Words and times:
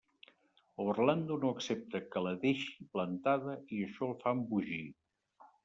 Orlando 0.85 1.37
no 1.43 1.51
accepta 1.57 2.01
que 2.15 2.25
la 2.29 2.33
deixi 2.47 2.87
plantada 2.97 3.55
i 3.77 3.85
això 3.91 4.11
el 4.11 4.19
fa 4.25 4.37
embogir. 4.41 4.83